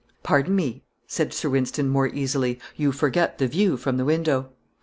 "Pardon 0.23 0.55
me," 0.55 0.83
said 1.05 1.31
Sir 1.31 1.47
Wynston, 1.47 1.87
more 1.87 2.07
easily, 2.07 2.59
"you 2.75 2.91
forget 2.91 3.37
the 3.37 3.47
view 3.47 3.77
from 3.77 3.97
the 3.97 4.05
window." 4.05 4.49